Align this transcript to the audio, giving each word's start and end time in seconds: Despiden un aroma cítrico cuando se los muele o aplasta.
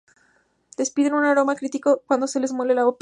Despiden 0.79 1.13
un 1.19 1.25
aroma 1.25 1.55
cítrico 1.55 2.01
cuando 2.07 2.25
se 2.25 2.39
los 2.39 2.53
muele 2.53 2.73
o 2.73 2.79
aplasta. 2.89 2.99